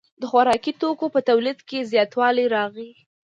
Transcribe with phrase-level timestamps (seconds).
[0.21, 2.89] د خوراکي توکو په تولید کې زیاتوالی راغی.